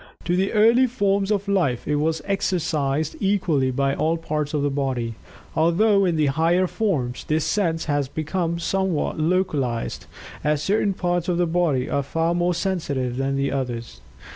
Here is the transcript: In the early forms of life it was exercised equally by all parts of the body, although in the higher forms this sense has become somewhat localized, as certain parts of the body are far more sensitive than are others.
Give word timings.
In 0.25 0.35
the 0.37 0.51
early 0.53 0.87
forms 0.87 1.29
of 1.31 1.47
life 1.47 1.87
it 1.87 1.97
was 1.97 2.23
exercised 2.25 3.15
equally 3.19 3.69
by 3.69 3.93
all 3.93 4.17
parts 4.17 4.51
of 4.55 4.63
the 4.63 4.71
body, 4.71 5.13
although 5.55 6.05
in 6.05 6.15
the 6.15 6.25
higher 6.25 6.65
forms 6.65 7.23
this 7.25 7.45
sense 7.45 7.85
has 7.85 8.07
become 8.07 8.57
somewhat 8.57 9.19
localized, 9.19 10.07
as 10.43 10.63
certain 10.63 10.93
parts 10.95 11.29
of 11.29 11.37
the 11.37 11.45
body 11.45 11.87
are 11.87 12.01
far 12.01 12.33
more 12.33 12.55
sensitive 12.55 13.17
than 13.17 13.37
are 13.47 13.53
others. 13.55 14.01